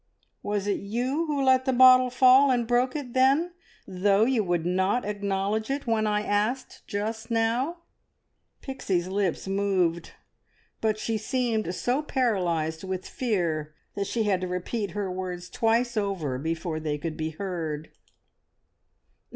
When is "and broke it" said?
2.49-3.13